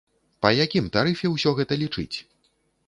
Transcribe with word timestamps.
Па 0.45 0.49
якім 0.65 0.89
тарыфе 0.95 1.31
ўсё 1.35 1.57
гэта 1.61 1.73
лічыць? 1.87 2.15